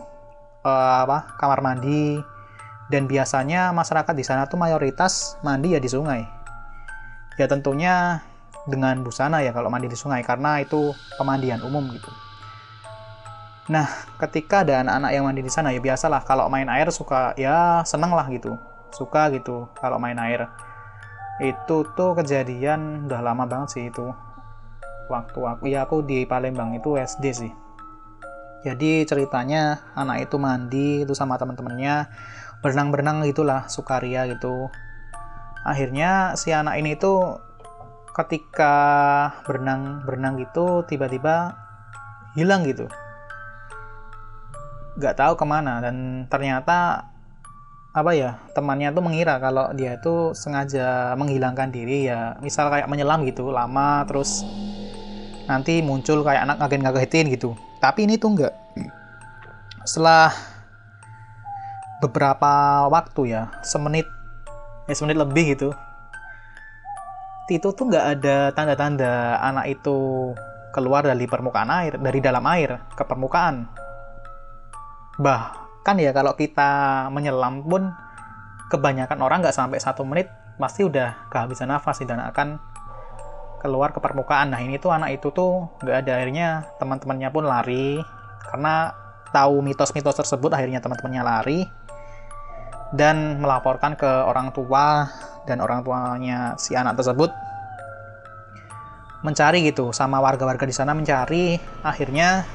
Uh, 0.62 0.96
apa 1.06 1.38
kamar 1.38 1.62
mandi. 1.62 2.22
Dan 2.92 3.08
biasanya 3.08 3.72
masyarakat 3.72 4.12
di 4.12 4.26
sana 4.28 4.52
tuh 4.52 4.60
mayoritas 4.60 5.40
mandi 5.48 5.72
ya 5.72 5.80
di 5.80 5.88
sungai. 5.88 6.28
Ya 7.40 7.48
tentunya 7.48 8.20
dengan 8.68 9.02
busana 9.02 9.42
ya 9.42 9.56
kalau 9.56 9.72
mandi 9.72 9.90
di 9.90 9.98
sungai 9.98 10.22
karena 10.22 10.62
itu 10.62 10.94
pemandian 11.16 11.64
umum 11.64 11.88
gitu. 11.96 12.12
Nah 13.72 13.88
ketika 14.20 14.68
ada 14.68 14.84
anak-anak 14.84 15.12
yang 15.16 15.24
mandi 15.26 15.42
di 15.42 15.50
sana 15.50 15.72
ya 15.72 15.80
biasalah 15.80 16.28
kalau 16.28 16.52
main 16.52 16.68
air 16.68 16.92
suka 16.92 17.32
ya 17.40 17.82
seneng 17.88 18.12
lah 18.12 18.28
gitu. 18.28 18.60
Suka 18.92 19.32
gitu 19.32 19.72
kalau 19.80 19.96
main 19.98 20.20
air 20.20 20.52
itu 21.40 21.88
tuh 21.96 22.12
kejadian 22.20 23.08
udah 23.08 23.22
lama 23.24 23.48
banget 23.48 23.70
sih 23.72 23.84
itu. 23.88 24.12
Waktu 25.08 25.40
aku 25.40 25.64
ya 25.72 25.88
aku 25.88 26.04
di 26.04 26.28
Palembang 26.28 26.76
itu 26.76 27.00
SD 27.00 27.26
sih. 27.32 27.52
Jadi 28.62 29.08
ceritanya 29.10 29.82
anak 29.98 30.30
itu 30.30 30.38
mandi 30.38 31.02
itu 31.02 31.18
sama 31.18 31.40
teman-temannya 31.40 32.06
berenang-berenang 32.62 33.26
gitulah 33.26 33.66
sukaria 33.72 34.30
gitu. 34.30 34.70
Akhirnya 35.66 36.38
si 36.38 36.54
anak 36.54 36.78
ini 36.78 36.94
tuh 36.94 37.42
ketika 38.14 38.76
berenang 39.48 40.06
berenang 40.06 40.38
gitu 40.38 40.86
tiba-tiba 40.86 41.58
hilang 42.38 42.62
gitu. 42.70 42.86
Nggak 45.00 45.18
tahu 45.18 45.34
ke 45.40 45.46
mana 45.48 45.82
dan 45.82 46.28
ternyata 46.30 47.11
apa 47.92 48.16
ya 48.16 48.40
temannya 48.56 48.96
tuh 48.96 49.04
mengira 49.04 49.36
kalau 49.44 49.68
dia 49.76 50.00
itu 50.00 50.32
sengaja 50.32 51.12
menghilangkan 51.20 51.76
diri 51.76 52.08
ya 52.08 52.40
misal 52.40 52.72
kayak 52.72 52.88
menyelam 52.88 53.28
gitu 53.28 53.52
lama 53.52 54.08
terus 54.08 54.48
nanti 55.44 55.84
muncul 55.84 56.24
kayak 56.24 56.48
anak 56.48 56.64
ngagen 56.64 56.82
ngagetin 56.88 57.28
gitu. 57.28 57.52
Tapi 57.84 58.08
ini 58.08 58.16
tuh 58.16 58.32
enggak. 58.32 58.54
Setelah 59.84 60.32
beberapa 62.00 62.88
waktu 62.88 63.36
ya 63.36 63.52
semenit 63.62 64.08
ya 64.90 64.94
semenit 64.98 65.22
lebih 65.22 65.54
gitu 65.54 65.70
itu 67.52 67.68
tuh 67.76 67.84
nggak 67.84 68.06
ada 68.18 68.56
tanda-tanda 68.56 69.38
anak 69.44 69.76
itu 69.76 70.32
keluar 70.72 71.04
dari 71.04 71.28
permukaan 71.28 71.68
air 71.68 72.00
dari 72.00 72.24
dalam 72.24 72.42
air 72.48 72.80
ke 72.96 73.04
permukaan 73.04 73.68
bahkan 75.82 75.98
ya 75.98 76.14
kalau 76.14 76.38
kita 76.38 77.10
menyelam 77.10 77.66
pun 77.66 77.90
kebanyakan 78.70 79.18
orang 79.26 79.42
nggak 79.42 79.58
sampai 79.58 79.82
satu 79.82 80.06
menit 80.06 80.30
pasti 80.62 80.86
udah 80.86 81.26
kehabisan 81.34 81.74
nafas 81.74 82.06
dan 82.06 82.22
akan 82.22 82.62
keluar 83.66 83.90
ke 83.90 83.98
permukaan. 83.98 84.54
Nah 84.54 84.62
ini 84.62 84.78
tuh 84.78 84.94
anak 84.94 85.18
itu 85.18 85.34
tuh 85.34 85.74
nggak 85.82 86.06
ada 86.06 86.22
akhirnya 86.22 86.48
teman-temannya 86.78 87.30
pun 87.34 87.50
lari 87.50 87.98
karena 88.46 88.94
tahu 89.34 89.66
mitos-mitos 89.66 90.22
tersebut 90.22 90.54
akhirnya 90.54 90.86
teman-temannya 90.86 91.24
lari 91.26 91.60
dan 92.94 93.42
melaporkan 93.42 93.98
ke 93.98 94.06
orang 94.06 94.54
tua 94.54 95.10
dan 95.50 95.66
orang 95.66 95.82
tuanya 95.82 96.54
si 96.62 96.78
anak 96.78 96.94
tersebut 96.94 97.34
mencari 99.26 99.66
gitu 99.66 99.90
sama 99.90 100.22
warga-warga 100.22 100.62
di 100.62 100.78
sana 100.78 100.94
mencari 100.94 101.58
akhirnya 101.82 102.46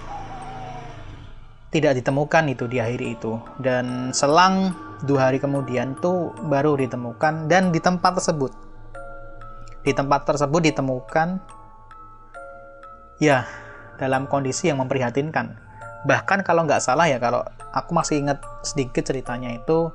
tidak 1.76 2.00
ditemukan 2.00 2.44
itu 2.48 2.64
di 2.66 2.80
akhir 2.80 3.00
itu 3.04 3.36
dan 3.60 4.10
selang 4.16 4.72
dua 5.04 5.28
hari 5.30 5.36
kemudian 5.36 5.92
tuh 6.00 6.32
baru 6.48 6.80
ditemukan 6.80 7.46
dan 7.52 7.68
di 7.70 7.78
tempat 7.78 8.16
tersebut 8.16 8.52
di 9.86 9.94
tempat 9.94 10.26
tersebut 10.26 10.60
ditemukan 10.72 11.38
ya 13.22 13.46
dalam 13.96 14.28
kondisi 14.28 14.68
yang 14.68 14.82
memprihatinkan. 14.82 15.56
Bahkan 16.06 16.42
kalau 16.46 16.66
nggak 16.68 16.84
salah 16.84 17.08
ya, 17.08 17.18
kalau 17.18 17.42
aku 17.72 17.90
masih 17.96 18.22
ingat 18.22 18.38
sedikit 18.62 19.02
ceritanya 19.02 19.54
itu, 19.56 19.90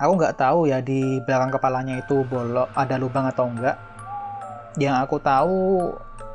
aku 0.00 0.12
nggak 0.18 0.38
tahu 0.40 0.66
ya 0.66 0.82
di 0.82 1.22
belakang 1.22 1.52
kepalanya 1.54 1.98
itu 2.02 2.26
bolok 2.26 2.70
ada 2.74 2.96
lubang 2.98 3.28
atau 3.28 3.46
enggak. 3.46 3.76
Yang 4.80 4.96
aku 5.04 5.16
tahu 5.20 5.58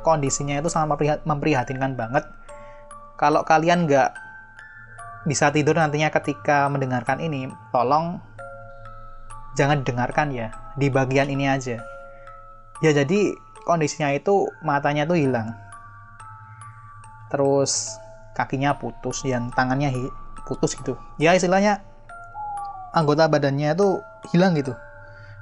kondisinya 0.06 0.62
itu 0.62 0.70
sangat 0.70 1.20
memprihatinkan 1.26 1.98
banget. 1.98 2.24
Kalau 3.18 3.42
kalian 3.42 3.90
nggak 3.90 4.14
bisa 5.26 5.50
tidur 5.50 5.74
nantinya 5.74 6.08
ketika 6.14 6.70
mendengarkan 6.70 7.18
ini, 7.18 7.50
tolong 7.74 8.22
jangan 9.58 9.82
didengarkan 9.82 10.30
ya 10.30 10.54
di 10.78 10.86
bagian 10.86 11.26
ini 11.26 11.50
aja. 11.50 11.82
Ya 12.78 12.90
jadi 12.94 13.34
kondisinya 13.66 14.14
itu 14.14 14.46
matanya 14.62 15.02
tuh 15.02 15.18
hilang. 15.18 15.50
Terus 17.28 17.98
kakinya 18.38 18.78
putus 18.78 19.26
dan 19.26 19.50
tangannya 19.50 19.90
putus 20.46 20.78
gitu. 20.78 20.94
Ya 21.18 21.34
istilahnya 21.34 21.82
anggota 22.94 23.26
badannya 23.26 23.74
itu 23.74 23.98
hilang 24.30 24.54
gitu. 24.54 24.78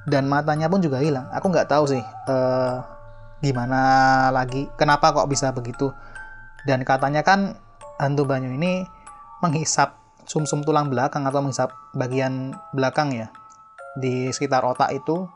Dan 0.09 0.33
matanya 0.33 0.73
pun 0.73 0.81
juga 0.81 1.05
hilang. 1.05 1.29
Aku 1.37 1.53
nggak 1.53 1.69
tahu 1.69 1.93
sih 1.93 2.01
uh, 2.33 2.81
gimana 3.45 3.81
lagi 4.33 4.65
kenapa 4.81 5.13
kok 5.13 5.29
bisa 5.29 5.53
begitu. 5.53 5.93
Dan 6.65 6.83
katanya 6.83 7.21
kan 7.21 7.61
hantu 7.97 8.29
banyu 8.29 8.53
ini 8.53 8.85
menghisap 9.41 9.97
sumsum 10.27 10.61
-sum 10.63 10.67
tulang 10.67 10.91
belakang 10.91 11.25
atau 11.25 11.41
menghisap 11.41 11.71
bagian 11.95 12.57
belakang 12.75 13.15
ya. 13.15 13.29
Di 13.97 14.31
sekitar 14.35 14.67
otak 14.67 14.93
itu 14.93 15.29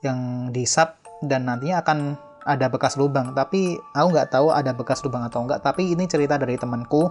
yang 0.00 0.50
disap 0.54 1.00
dan 1.24 1.48
nantinya 1.48 1.82
akan 1.82 2.16
ada 2.46 2.70
bekas 2.70 2.94
lubang. 2.94 3.34
Tapi 3.34 3.76
aku 3.92 4.06
nggak 4.14 4.30
tahu 4.30 4.54
ada 4.54 4.72
bekas 4.72 5.02
lubang 5.02 5.26
atau 5.26 5.42
enggak 5.44 5.60
tapi 5.60 5.92
ini 5.92 6.06
cerita 6.06 6.38
dari 6.38 6.54
temanku. 6.56 7.10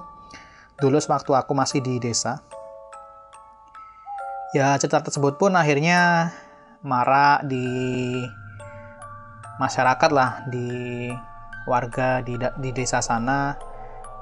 Dulu 0.79 0.97
sewaktu 0.99 1.35
aku 1.35 1.51
masih 1.51 1.83
di 1.83 1.99
desa. 1.99 2.41
Ya 4.55 4.71
cerita 4.79 5.03
tersebut 5.03 5.35
pun 5.35 5.51
akhirnya 5.59 6.31
marah 6.79 7.43
di 7.43 7.67
masyarakat 9.59 10.09
lah 10.11 10.47
di 10.47 11.11
warga 11.65 12.21
di, 12.21 12.37
di 12.37 12.69
desa 12.71 13.01
sana 13.01 13.57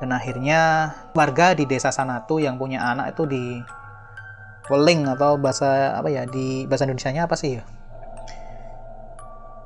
dan 0.03 0.11
akhirnya 0.11 0.91
warga 1.15 1.55
di 1.55 1.63
desa 1.63 1.87
sana 1.87 2.27
tuh 2.27 2.43
yang 2.43 2.59
punya 2.59 2.83
anak 2.83 3.15
itu 3.15 3.23
di 3.23 3.43
weling 4.67 5.07
atau 5.07 5.39
bahasa 5.39 5.95
apa 5.95 6.11
ya 6.11 6.27
di 6.27 6.67
bahasa 6.67 6.83
Indonesia-nya 6.83 7.23
apa 7.23 7.39
sih? 7.39 7.55
Ya 7.55 7.63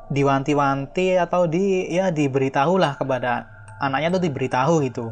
diwanti-wanti 0.08 1.20
atau 1.20 1.52
di 1.52 1.92
ya 1.92 2.14
diberitahu 2.14 2.80
lah 2.80 2.96
kepada 2.96 3.50
anaknya 3.84 4.16
tuh 4.16 4.24
diberitahu 4.24 4.76
gitu. 4.88 5.12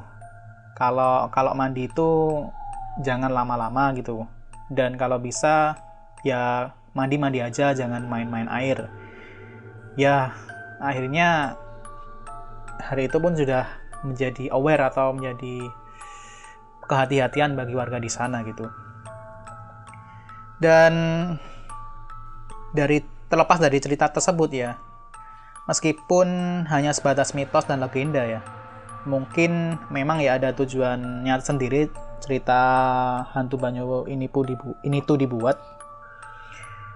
Kalau 0.76 1.28
kalau 1.32 1.52
mandi 1.56 1.88
itu 1.88 2.44
jangan 3.04 3.32
lama-lama 3.32 3.92
gitu. 3.96 4.24
Dan 4.72 4.96
kalau 4.96 5.20
bisa 5.20 5.76
ya 6.24 6.72
mandi-mandi 6.96 7.44
aja 7.44 7.76
jangan 7.76 8.08
main-main 8.08 8.48
air. 8.48 8.88
Ya 10.00 10.32
akhirnya 10.80 11.60
hari 12.80 13.08
itu 13.08 13.18
pun 13.20 13.36
sudah 13.36 13.68
menjadi 14.06 14.54
aware 14.54 14.86
atau 14.86 15.12
menjadi 15.18 15.65
kehati-hatian 16.86 17.58
bagi 17.58 17.74
warga 17.74 17.98
di 17.98 18.08
sana 18.08 18.46
gitu 18.46 18.70
dan 20.60 20.94
dari 22.72 23.04
terlepas 23.28 23.60
dari 23.60 23.78
cerita 23.84 24.08
tersebut 24.08 24.50
ya, 24.56 24.80
meskipun 25.68 26.28
hanya 26.72 26.96
sebatas 26.96 27.36
mitos 27.36 27.68
dan 27.68 27.84
legenda 27.84 28.24
ya, 28.24 28.39
mungkin 29.04 29.76
memang 29.91 30.24
ya 30.24 30.39
ada 30.39 30.56
tujuannya 30.56 31.36
sendiri 31.44 31.91
cerita 32.24 32.60
hantu 33.36 33.60
Banyowo 33.60 34.08
ini 34.08 34.32
pun 34.32 34.48
dibu 34.48 34.80
ini 34.88 35.04
tuh 35.04 35.20
dibuat. 35.20 35.60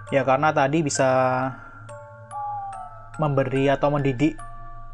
Ya 0.09 0.25
karena 0.25 0.49
tadi 0.49 0.81
bisa 0.81 1.05
memberi 3.21 3.69
atau 3.69 3.93
mendidik 3.93 4.39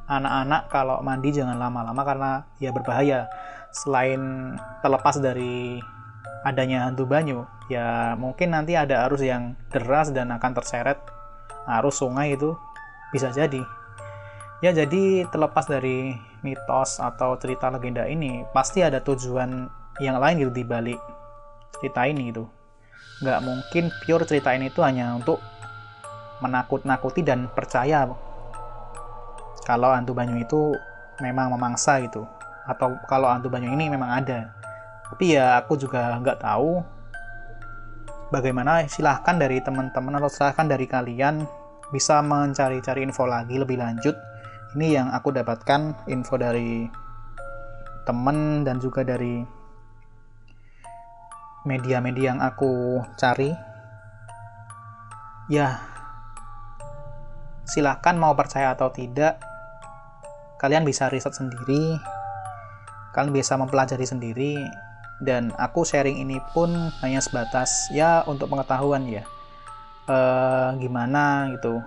anak-anak 0.06 0.70
kalau 0.70 1.02
mandi 1.02 1.34
jangan 1.34 1.58
lama-lama 1.58 2.02
karena 2.06 2.32
ya 2.62 2.70
berbahaya. 2.70 3.30
Selain 3.76 4.56
terlepas 4.80 5.20
dari 5.20 5.82
adanya 6.46 6.88
hantu 6.88 7.04
banyu, 7.10 7.44
ya 7.68 8.14
mungkin 8.16 8.54
nanti 8.54 8.78
ada 8.78 9.10
arus 9.10 9.26
yang 9.26 9.58
deras 9.74 10.14
dan 10.14 10.32
akan 10.32 10.54
terseret 10.56 11.02
arus 11.82 12.00
sungai 12.00 12.38
itu 12.38 12.54
bisa 13.12 13.34
jadi. 13.34 13.66
Ya 14.64 14.72
jadi 14.72 15.28
terlepas 15.28 15.68
dari 15.68 16.16
mitos 16.46 17.02
atau 17.02 17.36
cerita 17.42 17.68
legenda 17.68 18.08
ini, 18.08 18.46
pasti 18.56 18.86
ada 18.86 19.02
tujuan 19.04 19.68
yang 20.00 20.22
lain 20.22 20.40
gitu 20.40 20.54
di 20.54 20.64
balik 20.64 21.02
cerita 21.76 22.08
ini 22.08 22.32
gitu. 22.32 22.48
Nggak 23.26 23.40
mungkin 23.44 23.84
pure 24.06 24.24
cerita 24.24 24.56
ini 24.56 24.72
itu 24.72 24.80
hanya 24.80 25.18
untuk 25.18 25.42
menakut-nakuti 26.40 27.24
dan 27.24 27.48
percaya 27.52 28.08
kalau 29.66 29.92
hantu 29.92 30.14
banyu 30.14 30.38
itu 30.40 30.78
memang 31.20 31.52
memangsa 31.52 32.00
gitu. 32.00 32.24
atau 32.66 32.98
kalau 33.06 33.30
hantu 33.30 33.46
banyu 33.46 33.70
ini 33.78 33.94
memang 33.94 34.10
ada. 34.10 34.50
Tapi 35.06 35.38
ya 35.38 35.62
aku 35.62 35.78
juga 35.78 36.18
nggak 36.18 36.42
tahu 36.42 36.82
bagaimana 38.34 38.90
silahkan 38.90 39.38
dari 39.38 39.62
teman-teman 39.62 40.18
atau 40.18 40.30
silahkan 40.34 40.66
dari 40.66 40.90
kalian 40.90 41.46
bisa 41.94 42.26
mencari-cari 42.26 43.06
info 43.06 43.30
lagi 43.30 43.62
lebih 43.62 43.78
lanjut. 43.78 44.18
Ini 44.74 44.98
yang 44.98 45.08
aku 45.14 45.30
dapatkan 45.30 46.10
info 46.10 46.42
dari 46.42 46.90
temen 48.10 48.66
dan 48.66 48.82
juga 48.82 49.06
dari 49.06 49.46
media-media 51.70 52.34
yang 52.34 52.42
aku 52.42 53.02
cari. 53.14 53.54
Ya 55.54 55.78
silahkan 57.66 58.18
mau 58.18 58.34
percaya 58.34 58.74
atau 58.74 58.90
tidak 58.90 59.38
kalian 60.66 60.82
bisa 60.82 61.06
riset 61.14 61.38
sendiri 61.38 62.02
kalian 63.14 63.32
bisa 63.32 63.54
mempelajari 63.56 64.04
sendiri 64.04 64.58
dan 65.24 65.56
aku 65.56 65.88
sharing 65.88 66.20
ini 66.20 66.44
pun 66.52 66.92
hanya 67.00 67.24
sebatas 67.24 67.88
ya 67.96 68.28
untuk 68.28 68.52
pengetahuan 68.52 69.08
ya. 69.08 69.24
E, 70.06 70.18
gimana 70.84 71.48
gitu 71.56 71.80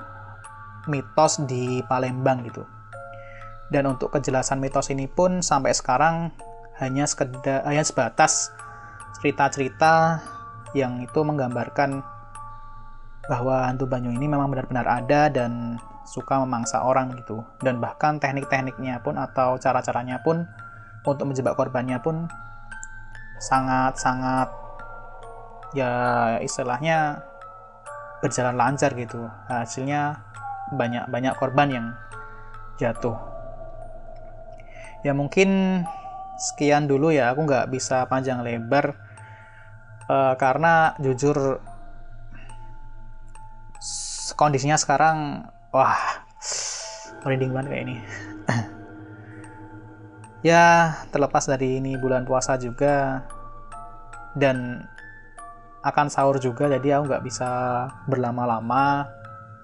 mitos 0.88 1.45
di 1.45 1.85
Palembang 1.85 2.41
gitu. 2.49 2.64
Dan 3.69 3.85
untuk 3.85 4.09
kejelasan 4.17 4.57
mitos 4.57 4.88
ini 4.88 5.05
pun 5.05 5.45
sampai 5.45 5.77
sekarang 5.77 6.33
hanya 6.81 7.05
sekedar 7.05 7.61
hanya 7.69 7.85
sebatas 7.85 8.49
cerita-cerita 9.21 10.25
yang 10.73 11.05
itu 11.05 11.21
menggambarkan 11.21 12.01
bahwa 13.29 13.69
hantu 13.69 13.85
Banyu 13.85 14.09
ini 14.09 14.25
memang 14.25 14.49
benar-benar 14.49 14.88
ada 14.88 15.29
dan 15.29 15.77
suka 16.09 16.40
memangsa 16.40 16.81
orang 16.81 17.12
gitu. 17.21 17.44
Dan 17.61 17.85
bahkan 17.85 18.16
teknik-tekniknya 18.16 19.05
pun 19.05 19.21
atau 19.21 19.61
cara-caranya 19.61 20.25
pun 20.25 20.49
untuk 21.05 21.29
menjebak 21.29 21.55
korbannya 21.55 22.01
pun 22.01 22.27
sangat-sangat 23.38 24.51
ya 25.77 25.92
istilahnya 26.40 27.21
berjalan 28.25 28.57
lancar 28.57 28.97
gitu. 28.97 29.29
Hasilnya 29.53 30.25
banyak-banyak 30.73 31.35
korban 31.37 31.68
yang 31.68 31.87
jatuh. 32.81 33.16
Ya 35.05 35.12
mungkin 35.12 35.83
sekian 36.38 36.90
dulu 36.90 37.12
ya 37.12 37.31
aku 37.37 37.44
nggak 37.44 37.68
bisa 37.68 38.09
panjang 38.09 38.40
lebar. 38.40 38.97
Uh, 40.09 40.33
karena 40.40 40.97
jujur 41.05 41.61
kondisinya 44.38 44.81
sekarang 44.81 45.44
wah 45.74 45.98
merinding 47.24 47.52
banget 47.52 47.68
kayak 47.70 47.85
ini. 47.88 47.96
Ya 50.46 50.94
terlepas 51.11 51.50
dari 51.50 51.83
ini 51.83 51.98
bulan 51.98 52.22
puasa 52.22 52.54
juga 52.54 53.26
dan 54.38 54.87
akan 55.83 56.07
sahur 56.07 56.38
juga 56.38 56.70
jadi 56.70 56.98
aku 56.98 57.11
nggak 57.11 57.24
bisa 57.26 57.50
berlama-lama 58.07 59.11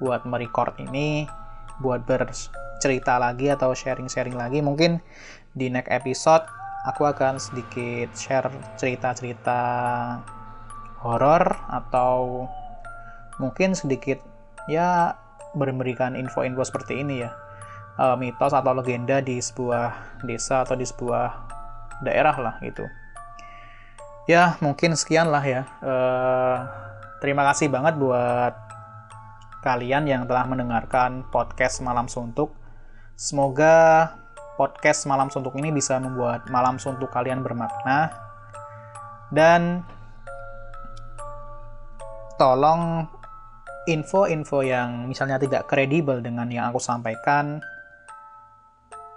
buat 0.02 0.26
merecord 0.26 0.74
ini 0.82 1.30
buat 1.78 2.02
bercerita 2.06 3.22
lagi 3.22 3.54
atau 3.54 3.70
sharing-sharing 3.70 4.34
lagi. 4.34 4.62
Mungkin 4.62 4.98
di 5.54 5.70
next 5.70 5.94
episode 5.94 6.42
aku 6.84 7.06
akan 7.06 7.38
sedikit 7.38 8.10
share 8.18 8.50
cerita-cerita 8.74 9.60
horor 11.00 11.44
atau 11.70 12.46
mungkin 13.38 13.78
sedikit 13.78 14.18
ya 14.66 15.14
memberikan 15.54 16.18
info-info 16.18 16.66
seperti 16.66 17.00
ini 17.00 17.24
ya. 17.24 17.32
Uh, 17.94 18.18
mitos 18.18 18.50
atau 18.50 18.74
legenda 18.74 19.22
di 19.22 19.38
sebuah 19.38 20.18
desa 20.26 20.66
atau 20.66 20.74
di 20.74 20.82
sebuah 20.82 21.30
daerah 22.02 22.34
lah 22.34 22.54
gitu. 22.58 22.84
Ya 24.26 24.58
mungkin 24.58 24.98
sekian 24.98 25.30
lah 25.30 25.44
ya. 25.46 25.62
Uh, 25.78 26.58
terima 27.22 27.46
kasih 27.46 27.70
banget 27.70 27.94
buat 27.96 28.54
kalian 29.62 30.10
yang 30.10 30.22
telah 30.28 30.44
mendengarkan 30.44 31.24
podcast 31.30 31.80
malam 31.80 32.10
suntuk. 32.10 32.52
Semoga 33.14 34.10
podcast 34.58 35.06
malam 35.06 35.30
suntuk 35.30 35.54
ini 35.56 35.70
bisa 35.70 35.96
membuat 36.02 36.50
malam 36.50 36.82
suntuk 36.82 37.14
kalian 37.14 37.40
bermakna. 37.46 38.10
Dan 39.30 39.86
tolong 42.36 43.06
info-info 43.84 44.64
yang 44.64 45.04
misalnya 45.08 45.36
tidak 45.36 45.68
kredibel 45.68 46.20
dengan 46.24 46.48
yang 46.48 46.72
aku 46.72 46.80
sampaikan 46.80 47.60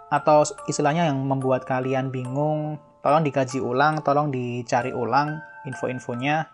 atau 0.07 0.43
istilahnya 0.67 1.11
yang 1.11 1.19
membuat 1.19 1.67
kalian 1.67 2.11
bingung, 2.11 2.79
tolong 3.03 3.23
dikaji 3.23 3.59
ulang, 3.59 3.99
tolong 4.03 4.31
dicari 4.31 4.95
ulang 4.95 5.39
info-infonya. 5.67 6.47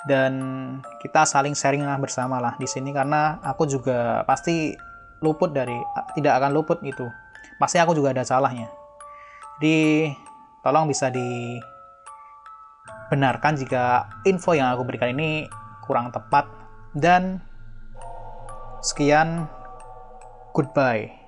Dan 0.00 0.32
kita 1.04 1.28
saling 1.28 1.52
sharing 1.52 1.84
lah 1.84 2.00
bersama 2.00 2.40
lah 2.40 2.56
di 2.56 2.64
sini 2.64 2.88
karena 2.88 3.36
aku 3.44 3.68
juga 3.68 4.24
pasti 4.24 4.72
luput 5.20 5.52
dari 5.52 5.76
tidak 6.16 6.40
akan 6.40 6.56
luput 6.56 6.80
itu 6.80 7.04
pasti 7.60 7.76
aku 7.76 7.92
juga 7.92 8.16
ada 8.16 8.24
salahnya. 8.24 8.72
Jadi 9.60 10.08
tolong 10.64 10.88
bisa 10.88 11.12
dibenarkan 11.12 11.60
jika 13.60 14.08
info 14.24 14.56
yang 14.56 14.72
aku 14.72 14.88
berikan 14.88 15.12
ini 15.12 15.44
kurang 15.84 16.08
tepat 16.08 16.59
dan 16.96 17.38
sekian 18.82 19.46
goodbye 20.56 21.19